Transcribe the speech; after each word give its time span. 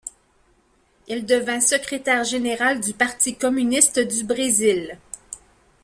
Il 1.07 1.27
devint 1.27 1.59
secrétaire 1.59 2.23
général 2.23 2.79
du 2.81 2.91
Parti 2.91 3.35
communiste 3.37 3.99
du 3.99 4.23
Brésil. 4.23 4.97